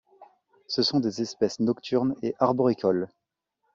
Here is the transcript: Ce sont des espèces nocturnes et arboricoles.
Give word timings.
Ce 0.65 0.81
sont 0.81 0.99
des 0.99 1.21
espèces 1.21 1.59
nocturnes 1.59 2.15
et 2.23 2.33
arboricoles. 2.39 3.07